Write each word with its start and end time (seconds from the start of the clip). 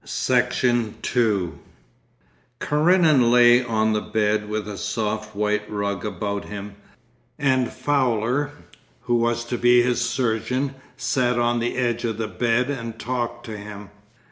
Section 0.03 0.95
2 1.03 1.59
Karenin 2.59 3.29
lay 3.29 3.63
on 3.63 3.93
the 3.93 4.01
bed 4.01 4.49
with 4.49 4.67
a 4.67 4.75
soft 4.75 5.35
white 5.35 5.61
rug 5.69 6.03
about 6.03 6.45
him, 6.45 6.75
and 7.37 7.71
Fowler, 7.71 8.49
who 9.01 9.13
was 9.13 9.45
to 9.45 9.59
be 9.59 9.83
his 9.83 10.01
surgeon 10.01 10.73
sat 10.97 11.37
on 11.37 11.59
the 11.59 11.77
edge 11.77 12.03
of 12.03 12.17
the 12.17 12.27
bed 12.27 12.71
and 12.71 12.97
talked 12.97 13.45
to 13.45 13.55
him. 13.57 13.91